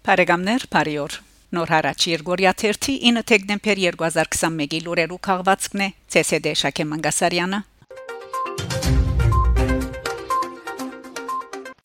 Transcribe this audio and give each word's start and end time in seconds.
Փարեգամներ 0.00 0.62
Փարիոր 0.72 1.14
Նոր 1.52 1.70
հարաճ 1.74 2.04
Երգորիա 2.08 2.52
1-ի 2.56 2.92
9 3.10 3.22
դեկտեմբեր 3.30 3.80
2021-ի 3.84 4.78
լուրերու 4.86 5.18
քաղվածքն 5.26 5.82
է. 5.84 5.88
ՑՍԴ 6.20 6.54
Շակե 6.60 6.86
Մանգասարյանը 6.92 7.58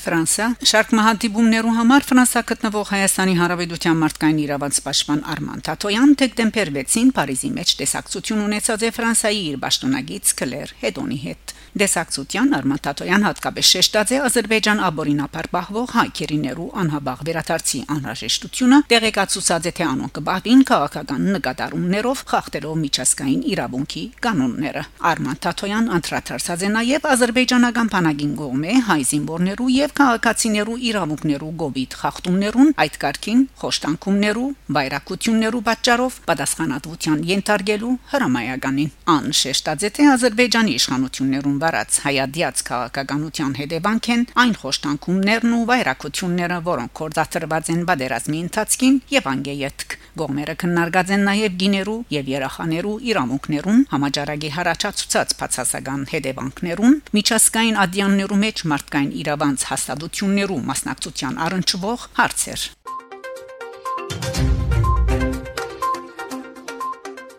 Ֆրանսա 0.06 0.48
շարք 0.70 0.92
մահատիբումներու 1.00 1.72
համար 1.80 2.04
Ֆրանսա 2.06 2.42
գտնվող 2.52 2.90
Հայաստանի 2.92 3.34
Հանրապետության 3.40 4.00
մարդկային 4.04 4.42
իրավանց 4.44 4.80
պաշտպան 4.86 5.24
Արման 5.34 5.64
Թաթոյան 5.66 6.14
դեկտեմբեր 6.22 6.72
6-ին 6.76 7.10
Փարիզի 7.18 7.50
մեջ 7.56 7.74
տեսակցություն 7.82 8.44
ունեցած 8.46 8.86
է 8.86 8.92
Ֆրանսայի 9.00 9.42
իր 9.50 9.58
պաշտոնագից 9.66 10.34
Կլեր 10.42 10.76
Հետոնի 10.86 11.18
հետ 11.26 11.56
Դեսակցության 11.76 12.54
Արման 12.56 12.82
Թաթոյան 12.86 13.26
հատկապես 13.26 13.70
շեշտած 13.76 14.12
է 14.16 14.20
Ադրբեջան 14.26 14.82
աբորինապար 14.86 15.48
բահվող 15.56 15.90
հայկերիներու 15.96 16.68
անհաբաղ 16.86 17.24
վերաթարցի 17.28 17.82
անհրաժեշտությունը 17.96 18.80
տեղեկացուցած 18.94 19.68
է 19.68 19.74
թե 19.76 19.86
անոնք 19.90 20.16
կբաղին 20.16 20.64
քաղաքական 20.70 21.26
նկատառումներով 21.36 22.24
խախտելով 22.32 22.80
միջազգային 22.86 23.44
իրավունքի 23.56 24.04
կանոնները 24.24 24.86
Արման 25.12 25.42
Թաթոյան 25.46 25.92
անդրադարձած 26.00 26.64
է 26.64 26.72
նաև 26.80 27.10
ադրբեջանական 27.16 27.92
բանակին 27.96 28.34
գոմե 28.40 28.80
հայ 28.88 29.02
զինվորներու 29.12 29.70
եւ 29.76 29.95
քաղաքացիներու 29.96 30.74
իրավունքներու 30.90 31.50
գոբիտ 31.62 31.94
խախտումներուն 32.00 32.72
այդ 32.84 32.96
կարգին 33.04 33.44
խոշտանգումներու 33.62 34.48
բայրակություններու 34.78 35.62
պատճառով 35.68 36.18
պատասխանատվության 36.30 37.22
ենթարկելու 37.30 37.92
հրամայականին 38.12 38.90
անշեշտաձե 39.16 39.92
թե 39.96 40.08
Ադրբեջանի 40.16 40.76
իշխանություններուն 40.80 41.56
վարած 41.64 42.00
հայադիած 42.08 42.64
քաղաքականության 42.72 43.56
հետևանք 43.62 44.10
են 44.16 44.26
այն 44.44 44.54
խոշտանգումներն 44.66 45.56
ու 45.56 45.64
բայրակությունները 45.72 46.60
որոնք 46.68 46.96
կորզացրված 47.00 47.72
են 47.76 47.88
բادرազմի 47.92 48.44
ընթացքին 48.50 49.00
եւ 49.16 49.32
անգեյետք 49.36 49.98
Գոմերը 50.16 50.54
քննարկած 50.60 51.10
են 51.12 51.26
նաև 51.28 51.56
գիներու 51.60 51.98
եւ 52.16 52.30
երախաներու 52.32 52.94
իրավունքներուն 53.12 53.82
համաճարակի 53.96 54.52
հարաճացած 54.56 55.34
բացասական 55.42 56.06
հետևանքներուն 56.12 56.96
միջազգային 57.20 57.80
ադյաններու 57.84 58.40
մեջ 58.46 58.64
մարդկային 58.72 59.12
իրավանց 59.26 59.66
հաս 59.72 59.85
հաստատություններու 59.86 60.62
մասնակցության 60.66 61.36
առնչվող 61.46 62.06
հարցեր 62.18 62.62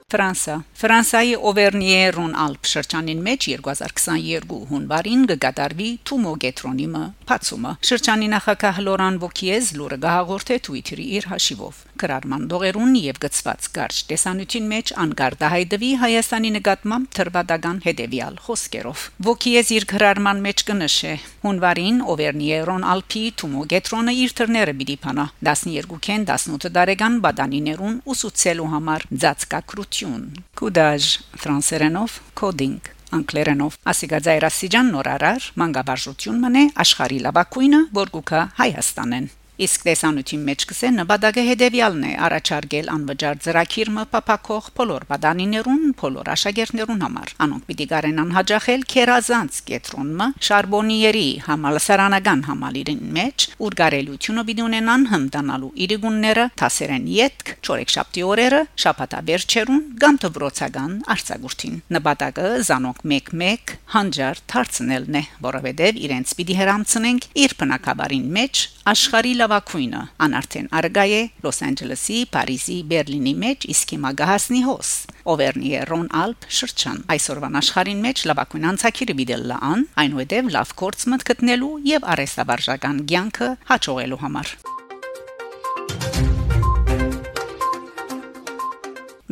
Ֆրանսա 0.07 0.55
Ֆրանսայի 0.81 1.33
Օվերնիերուն 1.51 2.37
Ալպ 2.45 2.69
շրջանին 2.71 3.25
մեջ 3.27 3.49
2022 3.57 4.61
հունվարին 4.71 5.25
կգադարվի 5.33 5.89
Թումո 6.07 6.35
գետրոնիմը 6.45 7.03
բացումը 7.27 7.73
շրջանի 7.91 8.29
նախագահ 8.37 8.79
Լորան 8.87 9.19
Վոկիեզ 9.27 9.73
լուրը 9.81 9.99
գահաղորդե 10.07 10.61
Twitter-ի 10.71 11.07
իր 11.19 11.27
հաշիվով 11.33 11.83
գրարման 12.03 12.47
դողերուն 12.51 12.97
եւ 13.01 13.21
գծված 13.25 13.69
կարճ 13.77 14.01
տեսանյութին 14.11 14.67
մեջ 14.73 14.93
անգարդահայտվի 15.05 15.91
Հայաստանի 16.03 16.51
նկատմամբ 16.57 17.11
թրվադական 17.19 17.79
հետեւյալ 17.87 18.41
խոսքերով. 18.47 19.05
Վոկիեզ 19.27 19.73
իր 19.77 19.87
գրարման 19.93 20.43
մեջ 20.47 20.65
կնշե. 20.71 21.13
Հունվարին 21.47 22.03
Օվերնիերոն 22.17 22.87
Ալպի 22.97 23.25
Թումո 23.41 23.63
գետրոնը 23.73 24.17
իր 24.27 24.37
թռները 24.41 24.77
պիտի 24.81 24.99
փանա 25.07 25.27
12-ին 25.51 26.27
18 26.33 26.75
տարեկան 26.77 27.17
բադանիներուն 27.27 27.97
ուսուցելու 28.13 28.69
համար 28.75 29.09
ծածկակրություն 29.23 30.29
կուդաժ 30.61 31.09
ֆրանսերենով 31.43 32.21
կոդինգ 32.41 32.93
անգլերենով 33.17 33.79
ասիգաձայրասիջան 33.93 34.93
նորարար 34.97 35.49
մանգաբարժություն 35.63 36.45
մնե 36.45 36.65
աշխարի 36.87 37.19
լավակույնը 37.27 37.83
որգուկա 38.01 38.45
հայաստանեն 38.61 39.29
Իսկ 39.57 39.85
տեսանության 39.87 40.41
մեջ 40.45 40.65
կսե 40.69 40.89
նպատակը 40.93 41.43
հետևյալն 41.47 42.03
է՝ 42.05 42.11
առաջարկել 42.27 42.89
անվճար 42.93 43.39
ծրագիր 43.47 43.91
մփապակող 43.97 44.67
բոլոր 44.77 45.07
բադանիներուն, 45.09 45.87
բոլոր 45.97 46.29
աշակերտներուն 46.35 47.01
համար։ 47.07 47.33
Անոնք 47.47 47.65
պիտի 47.71 47.87
կարենան 47.93 48.35
հաջախել 48.37 48.85
քերազանց 48.93 49.61
կետրոնը 49.71 50.27
շարբոնիերի 50.49 51.29
համալսարանական 51.47 52.45
համալիրին 52.51 53.01
մեջ, 53.17 53.47
ուր 53.65 53.79
կարելությունը 53.81 54.45
պիտի 54.51 54.65
ունենան 54.67 55.09
հմտանալու 55.17 55.73
իրիգունները, 55.87 56.47
թասերեն 56.61 57.09
յետք, 57.17 57.55
չորեքշաբթի 57.65 58.27
օրերը, 58.37 58.61
շաբաթաբերչերուն 58.85 59.83
կամ 60.05 60.21
դպրոցական 60.27 60.95
արձակուրդին։ 61.17 61.81
Նպատակը 61.97 62.53
զանոնք 62.69 63.03
1-1 63.17 63.77
հանջար 63.97 64.45
դարձնելն 64.53 65.17
է, 65.17 65.27
որովհետև 65.49 66.01
իրենց 66.07 66.37
պիտի 66.37 66.61
հрамցնենք 66.61 67.29
իր 67.47 67.57
բնակավարին 67.63 68.27
մեջ 68.37 68.65
աշխարհի 68.87 69.33
լավակույնը 69.47 70.01
անարդեն 70.27 70.67
արգայե 70.75 71.19
Լոս 71.45 71.59
Անջելեսի, 71.67 72.17
Փարիզի, 72.35 72.79
Բերլինի 72.91 73.35
մեջ 73.43 73.67
իսկ 73.73 73.93
հիմա 73.95 74.11
գահասնի 74.19 74.63
հոս 74.67 74.91
Օվերնիե 75.33 75.83
Ռոն 75.91 76.09
Ալպ 76.21 76.47
շրջան 76.57 76.99
այսօրվան 77.15 77.59
աշխարհին 77.61 78.01
մեջ 78.07 78.23
լավակույն 78.31 78.67
անցակիրը 78.73 79.17
դիդելլա 79.21 79.59
ան 79.71 79.85
այնուհետև 80.03 80.51
լավ 80.57 80.75
կորցմտ 80.83 81.27
գտնելու 81.31 81.71
եւ 81.93 82.09
արեստաբարժական 82.17 82.99
ցանկը 83.37 83.49
հաջողելու 83.71 84.21
համար 84.25 84.53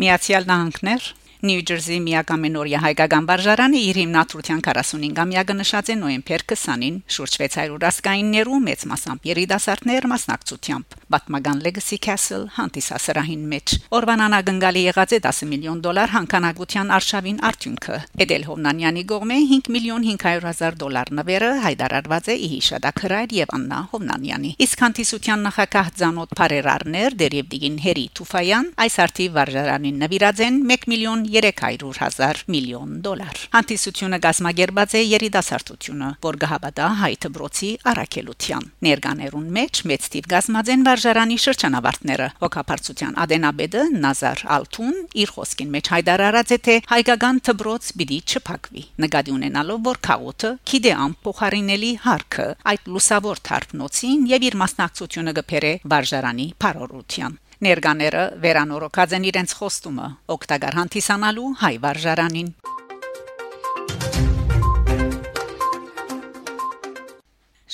Միացյալ 0.04 0.48
Նահանգներ 0.50 1.12
Նյու 1.44 1.64
Ջերսի 1.68 1.96
միակամենորիա 2.00 2.78
հայկական 2.80 3.26
վարժարանը 3.28 3.80
իր 3.84 3.98
հիմնադրության 4.00 4.60
45-ամյակը 4.64 5.56
նշած 5.58 5.90
է 5.92 5.96
նոյեմբեր 6.00 6.44
20-ին 6.52 6.94
շուրջ 7.16 7.34
600 7.42 7.88
ասկայիններու 7.90 8.60
մեծ 8.64 8.84
մասամբ 8.88 9.28
երիտասարդներ 9.28 10.06
մասնակցությամբ 10.14 10.96
Batmagan 11.12 11.60
Legacy 11.66 11.98
Castle 12.00 12.46
հանդիսասրահին 12.56 13.42
մեջ 13.52 13.74
Օրվան 13.98 14.22
անագնգալի 14.24 14.84
եղած 14.88 15.12
է 15.14 15.18
10 15.26 15.50
միլիոն 15.52 15.82
դոլար 15.84 16.14
հանքանագության 16.14 16.94
արշավին 16.96 17.38
արդյունքը 17.50 17.98
Էդել 18.24 18.46
Հովնանյանի 18.48 19.04
գողմե 19.12 19.38
5 19.52 19.70
միլիոն 19.76 20.08
500 20.08 20.48
հազար 20.48 20.78
դոլար 20.80 21.12
նվերը 21.20 21.50
հայտարարված 21.66 22.32
է 22.32 22.38
Իհիշադակրայր 22.48 23.36
եւ 23.44 23.54
Աննա 23.58 23.82
Հովնանյանի 23.92 24.54
իսկ 24.64 24.84
հանդիսության 24.84 25.46
նախակահ 25.50 25.92
Ձանոտ 26.00 26.34
Փարերարներ 26.40 27.18
դերև 27.20 27.52
դիգին 27.52 27.78
Հերի 27.84 28.06
Թուֆայան 28.18 28.72
այս 28.84 28.98
արդի 29.04 29.28
վարժարանին 29.38 30.02
նվիրած 30.04 30.44
են 30.48 30.60
1 30.74 30.88
միլիոն 30.94 31.24
300.000 31.34 32.44
միլիոն 32.54 32.92
դոլար։ 33.04 33.40
Հանդիսությունը 33.54 34.18
գազմագերբած 34.24 34.94
է 34.94 35.02
երիտասարդությունը, 35.04 36.08
որ 36.24 36.38
գահաբադա 36.44 36.88
հայ 37.00 37.12
դբրոցի 37.24 37.70
առաքելության։ 37.90 38.68
Ներկաներուն 38.88 39.48
մեջ 39.58 39.82
մեծ 39.90 40.08
տիվ 40.14 40.28
գազմաձեն 40.34 40.84
վարժարանի 40.88 41.38
շրջանավարտները՝ 41.44 42.28
հոգապարծության 42.44 43.18
Ադենաբեդը 43.24 43.82
Նազար 44.04 44.44
Ալթուն 44.54 44.96
իր 45.24 45.34
խոսքին 45.34 45.74
մեջ 45.74 45.90
հայտարարած 45.94 46.54
է 46.54 46.58
թե 46.64 46.76
հայկական 46.94 47.42
դբրոց 47.48 47.90
պիտի 47.98 48.18
չփակվի։ 48.24 48.84
Նկատի 49.04 49.34
ունենալով 49.34 49.84
որ 49.84 50.00
քաղաքը 50.04 50.50
քիդե 50.70 50.92
ամփոխարինելի 51.04 51.92
հարքը 52.04 52.46
այդ 52.74 52.90
լուսավոր 52.94 53.40
թարփնոցին 53.48 54.26
եւ 54.34 54.46
իր 54.48 54.58
մասնակցությունը 54.64 55.34
գբերե 55.38 55.72
վարժարանի 55.94 56.46
փարորության։ 56.64 57.38
Ներկաները 57.64 58.22
վերանորոգած 58.44 59.12
են 59.16 59.24
իրենց 59.30 59.52
խոստումը 59.56 60.08
օկտագար 60.34 60.74
հանդիսանալու 60.78 61.46
հայ 61.62 61.74
վարժարանին 61.84 62.50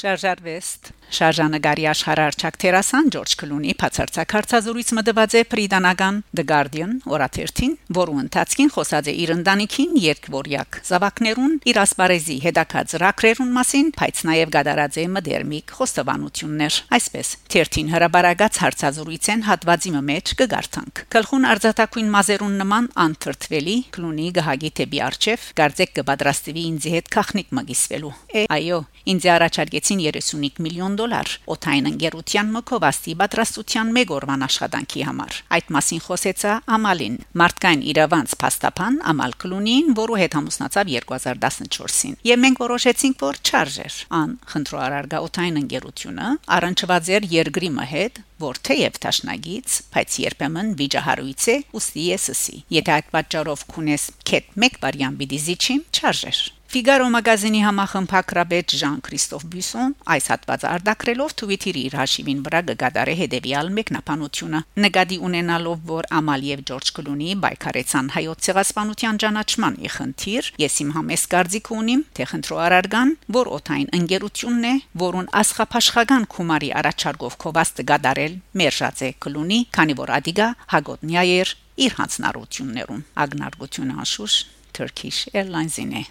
Շարժարվեստ 0.00 0.92
Շարժանագարի 1.10 1.86
աշխարհարչակ 1.90 2.58
Տերասան 2.62 3.08
Ջորջ 3.14 3.32
Կլունի 3.40 3.72
բացարձակ 3.80 4.34
հարցազրույց 4.36 4.90
մտված 4.98 5.32
է 5.34 5.42
Պրիդանական 5.50 6.20
The 6.38 6.44
Guardian 6.46 6.92
օրաթերթին, 7.10 7.72
որու 7.98 8.18
ընթացքին 8.22 8.70
խոսած 8.76 9.10
է 9.10 9.14
իր 9.24 9.32
ընտանիքին 9.34 9.96
երկվորյակ 10.04 10.78
զավակներուն, 10.90 11.56
իր 11.70 11.80
ասպարեզի 11.82 12.36
հետակած 12.46 12.94
ռակրերուն 13.02 13.50
մասին, 13.58 13.90
բայց 13.98 14.22
նաև 14.30 14.54
գդարած 14.54 15.00
է 15.00 15.06
մդերմիկ 15.16 15.74
խոստովանություններ։ 15.80 16.78
Այսպես, 17.00 17.32
թերթին 17.50 17.90
հրաբարագած 17.90 18.60
հարցազրույց 18.60 19.30
են 19.34 19.44
հատվածի 19.50 19.92
մեջ 20.10 20.34
կգարտանք։ 20.40 21.02
Գլխուն 21.10 21.46
արձատակույն 21.50 22.10
մազերուն 22.14 22.54
նման 22.60 22.88
անթրթվելի 23.04 23.76
Կլունի 23.96 24.28
գահագի 24.38 24.70
տեբի 24.80 25.00
արչև 25.10 25.48
գարձեք 25.60 25.92
կպատրաստվի 25.98 26.64
ինձ 26.70 26.88
հետ 26.94 27.10
քախնիկ 27.16 27.52
մագիսվելու։ 27.58 28.12
Այո, 28.54 28.80
ինձ 29.10 29.28
առաջարկեցին 29.34 30.02
35 30.06 30.62
միլիոն 30.66 30.99
դոլար 31.00 31.34
օթային 31.54 31.88
ընկերության 31.90 32.50
մկովաստի 32.54 33.14
պատրաստության 33.20 33.92
մեկ 33.96 34.14
օրվան 34.20 34.44
աշխատանքի 34.46 35.04
համար։ 35.08 35.38
Այդ 35.56 35.70
մասին 35.76 36.02
խոսեցա 36.06 36.54
Ամալին, 36.76 37.18
մարդկային 37.40 37.84
իրավանց 37.90 38.34
փաստաբան 38.44 38.98
Ամալ 39.10 39.36
Կլունին, 39.40 39.92
որը 40.00 40.18
հետ 40.20 40.36
ամուսնացավ 40.40 40.90
2014-ին։ 40.94 42.18
Եվ 42.30 42.42
մենք 42.44 42.62
որոշեցինք, 42.64 43.24
որ 43.24 43.40
չարժեր 43.50 44.00
ան 44.20 44.34
խնդրոարարգա 44.50 45.22
օթային 45.30 45.60
ընկերությունը 45.64 46.28
առնչված 46.60 47.10
էր 47.16 47.30
երկրի 47.40 47.72
մհետ 47.80 48.22
որ 48.40 48.60
թեև 48.64 48.94
տաշնագից, 49.04 49.74
բայց 49.92 50.14
երբեմն 50.24 50.70
վիճահարույց 50.80 51.48
է 51.52 51.56
ուստի 51.76 52.04
եսսի։ 52.14 52.56
Եթե 52.76 52.94
այդ 52.94 53.10
պատճառով 53.16 53.66
քունես 53.74 54.06
քետ 54.30 54.56
մեկ 54.64 54.80
վարյան 54.84 55.20
բիդիզիչի 55.20 55.76
չարժեր։ 56.00 56.40
Figaro 56.70 57.08
մագազինի 57.10 57.60
համախմբակրաբեդ 57.66 58.72
Ժան-Քրիստոֆ 58.78 59.44
Բյուսոն 59.50 59.94
այս 60.14 60.26
հատվածը 60.30 60.68
արտակրելով 60.70 61.32
Twitter-ի 61.40 61.80
իր 61.88 61.96
հաշիվին 61.98 62.44
վրա 62.46 62.60
գդարե 62.82 63.14
հետեւյալ 63.20 63.72
մեկնաբանությունը 63.78 64.60
նկատի 64.84 65.18
ունենալով 65.26 65.80
որ 65.90 66.08
Ամալ 66.20 66.46
եւ 66.46 66.62
Ջորջ 66.70 66.92
Կլունի 67.00 67.34
բայկարեցան 67.42 68.12
հայոց 68.14 68.46
ցեղասպանության 68.46 69.18
ճանաչման 69.24 69.80
ի 69.82 69.90
խնդիր 69.96 70.52
ես 70.62 70.78
իմ 70.86 70.94
համես 70.94 71.26
կարծիք 71.34 71.72
ունիմ 71.74 72.06
թե 72.14 72.28
խնդրո 72.30 72.62
արարգան 72.70 73.12
որ 73.40 73.52
օթային 73.58 73.92
ընկերությունն 73.98 74.70
է 74.70 74.74
որուն 75.02 75.30
ասխափաշխական 75.42 76.30
քումարի 76.38 76.70
առաջարկով 76.86 77.38
կովաստ 77.50 77.84
գդարել 77.90 78.40
մերժած 78.62 79.06
է 79.10 79.12
Կլունի 79.26 79.60
քանի 79.74 79.98
որ 80.06 80.14
ադիգա 80.22 80.48
հագոտնյա 80.78 81.28
էր 81.42 81.54
իր 81.90 81.98
հանցնառություններուն 81.98 83.06
ագնարգությունը 83.26 84.02
անշուշ 84.06 84.42
Turkish 84.70 85.26
Airlines-ին 85.34 85.96
է 85.98 86.06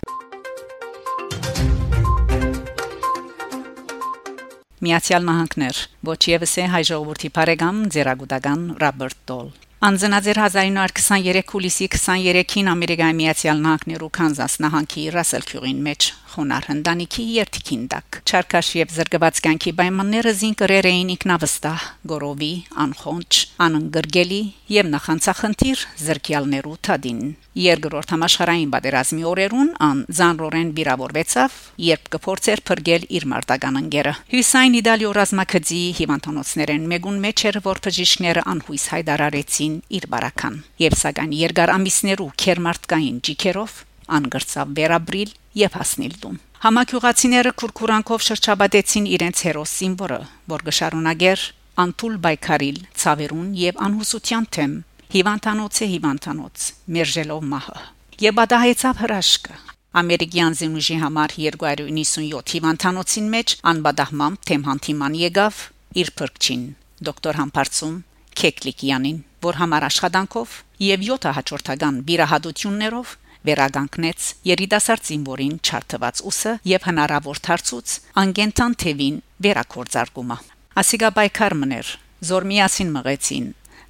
Միացյալ 4.80 5.26
Նահանգներ 5.28 5.80
ոչ 6.08 6.20
եւս 6.32 6.54
է 6.64 6.68
հայ 6.72 6.80
ժողովրդի 6.90 7.30
բարեկամ 7.36 7.82
ձերագուտական 7.96 8.62
Ռոբերտ 8.80 9.26
Դոլ 9.28 9.50
Անձնաձեր 9.80 10.40
1923 10.44 11.52
հուլիսի 11.54 11.86
23-ին 11.94 12.68
Ամերիկայի 12.68 13.16
Միացյալ 13.16 13.62
Նահանգներու 13.64 14.10
Կանզաս 14.18 14.58
նահանգի 14.66 15.04
Ռասել 15.16 15.48
Քյուրին 15.52 15.80
մեջ 15.86 16.08
խոնար 16.34 16.68
հնդանիքի 16.70 17.24
երթիկին 17.38 17.88
դակ 17.96 18.20
Չարքաշ 18.28 18.74
եւ 18.76 18.92
զրկված 19.00 19.42
կյանքի 19.48 19.74
պայմանները 19.80 20.34
զինկրեր 20.44 20.90
էին 20.92 21.14
ինքնավստահ 21.16 21.88
գորովի 22.12 22.54
անխոնջ 22.86 23.40
անընկրգելի 23.70 24.42
եւ 24.76 24.92
նախանցախնդիր 25.00 25.86
զրկյալներու 26.10 26.80
թադին 26.90 27.24
Երկրորդ 27.60 28.12
համաշխարհային 28.14 28.70
պատերազմի 28.72 29.24
օրերուն 29.28 29.70
ան 29.84 30.02
Զանրորեն 30.16 30.70
վիրավորվեցավ, 30.78 31.56
երբ 31.86 32.06
կփորձեր 32.14 32.62
փրկել 32.70 33.08
իր 33.20 33.26
մարտական 33.34 33.80
ընկերը։ 33.80 34.14
Հյուսային 34.32 34.78
Իտալիո 34.80 35.12
ռազմակցի 35.18 35.82
հիվանդանոցներեն 36.00 36.86
մեգուն 36.94 37.20
մեջ 37.26 37.44
էր, 37.50 37.60
որ 37.66 37.82
բժիշկները 37.90 38.46
անհույս 38.54 38.86
հայտարարեցին 38.94 39.69
իր 40.00 40.08
բարական։ 40.14 40.58
Եվ 40.84 40.98
սակայն 41.04 41.36
երկար 41.40 41.74
ամիսներու 41.76 42.30
քերմարտկային 42.44 43.22
ջիքերով 43.30 43.78
անգրծավ 44.20 44.74
վերաբրիլ 44.80 45.32
եւ 45.60 45.78
հասնել 45.80 46.14
դում։ 46.24 46.38
Համակյուղացիները 46.60 47.52
քուրքուրանքով 47.60 48.26
շրջաբադեցին 48.30 49.06
իրենց 49.16 49.44
հերոսին, 49.48 49.94
որը 50.00 50.20
որ 50.54 50.66
գշարունակեր 50.70 51.46
անտուլ 51.80 52.16
բայկարիլ 52.26 52.80
ցավերուն 53.00 53.50
եւ 53.60 53.80
անհուսության 53.86 54.48
թեմ 54.56 54.74
հիվանդանոց 55.14 55.80
է 55.80 55.88
հիվանդանոց 55.94 56.66
մերժելով 56.96 57.46
մահը 57.54 57.78
եւ 58.20 58.36
բադահեցավ 58.40 59.00
հրաշքը 59.04 59.56
ամերիկյան 60.00 60.58
զինուժի 60.60 60.98
համար 61.04 61.36
297 61.44 62.54
հիվանդանոցին 62.56 63.30
մեջ 63.36 63.56
անբադահմամ 63.72 64.36
թեմ 64.50 64.66
հանդիման 64.70 65.16
եկավ 65.22 65.62
իր 66.04 66.12
փրկչին 66.20 66.66
դոկտոր 67.10 67.40
Համբարձում 67.40 67.96
Քեկլիկյանին 68.40 69.24
որ 69.44 69.60
համար 69.62 69.86
աշխատանքով 69.90 70.54
եւ 70.84 71.06
7 71.10 71.34
հաջորդական 71.40 72.00
բիրահատություններով 72.10 73.16
վերագանքնեց 73.50 74.26
երիտասարդ 74.50 75.06
զինվորին 75.10 75.56
չարթված 75.64 76.22
ուսը 76.30 76.54
եւ 76.70 76.88
հնարավոր 76.90 77.40
դարձուց 77.48 77.94
անգենտան 78.24 78.76
թևին 78.84 79.22
վերակորձարկումը 79.46 80.38
ասիգա 80.84 81.10
բայկար 81.20 81.56
մներ 81.62 81.94
զոր 82.30 82.48
միասին 82.52 82.92
մղեցին 82.98 83.48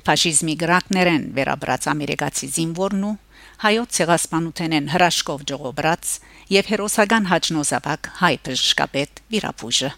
ֆաշիզմի 0.09 0.56
գրակներեն 0.63 1.25
վերաբրած 1.39 1.88
ամերիկացի 1.94 2.47
զինվորն 2.59 3.07
ու 3.09 3.15
հայոց 3.63 3.97
ցեղասպանութենեն 3.97 4.91
հրաշքով 4.94 5.41
ժողոբրած 5.50 6.13
եւ 6.56 6.69
հերոսական 6.74 7.25
հաջնոզավակ 7.33 8.12
հայ 8.21 8.36
բժշկապետ 8.45 9.24
վիրապուժը 9.33 9.91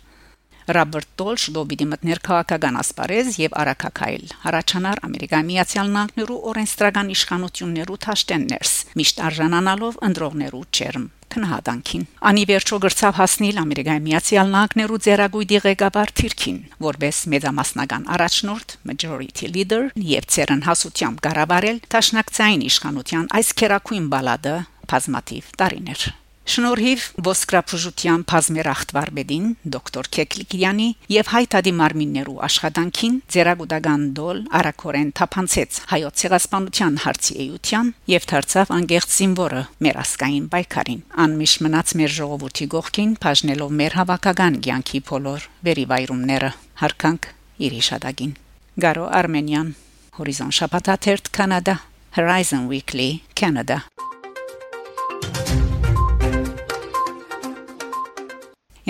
Ռոբերտ 0.69 1.09
Դոլշ 1.21 1.45
դոբիդի 1.55 1.87
մտներ 1.91 2.19
քաղաքական 2.27 2.77
ասպարեզ 2.81 3.39
եւ 3.41 3.55
արակակայլ 3.61 4.27
հարաճանար 4.43 5.01
ամերիկայի 5.07 5.47
միացյալ 5.49 5.89
նահանգներու 5.95 6.37
օրենսդրական 6.51 7.09
իշխանություններու 7.15 7.97
թաշտեններս 8.05 8.75
միշտ 9.01 9.25
արժանանալով 9.31 9.97
ընդրողներու 10.11 10.63
չերմ 10.71 11.09
քնահատանքին 11.31 12.05
անի 12.31 12.43
վերջո 12.51 12.79
գրծավ 12.85 13.17
հասնել 13.21 13.59
ամերիկայի 13.61 14.03
միացյալ 14.07 14.51
նահանգներու 14.55 15.01
ձերագույդի 15.07 15.61
ղեկավար 15.65 16.13
Թիրքին 16.21 16.57
որպես 16.87 17.21
մեծամասնական 17.33 18.07
առաջնորդ 18.15 18.77
majority 18.91 19.51
leader 19.55 19.83
եւ 20.11 20.27
ցերն 20.35 20.65
հասությամբ 20.67 21.23
կառավարել 21.27 21.83
տաշնակցային 21.95 22.65
իշխանության 22.71 23.29
այս 23.39 23.53
քերակույն 23.61 24.09
բալադը 24.15 24.57
բազմատիվ 24.91 25.55
տարիներ 25.61 26.11
Շնորհիվ 26.41 27.03
ոսկրապուժության 27.21 28.23
բազմերախտվարբեդին 28.31 29.45
դոկտոր 29.75 30.07
Քեկլիկյանի 30.15 30.87
եւ 31.13 31.29
հայտարարի 31.31 31.73
մարմիններու 31.77 32.39
աշխատանքին 32.47 33.19
ձերագուտական 33.35 34.05
դոլ 34.17 34.41
արակորեն 34.59 35.11
թափանցեց 35.21 35.79
հայոց 35.93 36.23
ցեղասպանության 36.23 36.97
հարցի 37.05 37.37
էության 37.45 37.93
եւ 38.11 38.27
դարձավ 38.33 38.73
անգերց 38.81 39.15
զինվորը 39.21 39.63
մեր 39.85 40.01
ասկային 40.01 40.49
պայքարին 40.55 41.01
անմիշ 41.25 41.55
մնաց 41.61 41.95
մեր 42.01 42.15
ժողովրդի 42.17 42.69
գողքին 42.73 43.15
բաժնելով 43.21 43.75
մեր 43.81 43.97
հավաքական 44.01 44.61
ցանկի 44.65 45.01
փոլոր 45.11 45.49
վերիվայրումները 45.69 46.51
հարկանք 46.81 47.31
իր 47.69 47.81
իշադագին 47.81 48.37
Գարո 48.81 49.09
Արմենիան 49.21 49.73
Horizon 50.17 50.55
Շապատաթերթ 50.57 51.29
Կանադա 51.37 51.75
Horizon 52.17 52.65
Weekly 52.71 53.11
Canada 53.35 53.83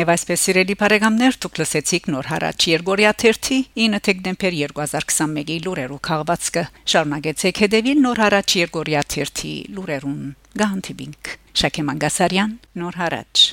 Եվ 0.02 0.10
այսպես 0.10 0.44
սիրելի 0.48 0.76
բարեկամներ, 0.82 1.36
դուք 1.44 1.60
լսեցիք 1.62 2.08
նոր 2.10 2.30
հարաճ 2.32 2.66
Երգորիա 2.72 3.12
3-ի 3.22 3.58
9 3.84 4.00
դեկտեմբեր 4.08 4.58
2021-ի 4.64 5.60
լուրերու 5.68 6.00
քաղվածքը։ 6.10 6.66
Շարունակեցեք 6.96 7.64
հետևել 7.68 8.04
նոր 8.08 8.26
հարաճ 8.26 8.58
Երգորիա 8.64 9.08
3-ի 9.14 9.56
լուրերուն։ 9.78 10.22
Գանտիբինք 10.66 11.34
Շակե 11.62 11.90
Մանգասարյան, 11.92 12.62
նոր 12.82 13.04
հարաճ 13.06 13.50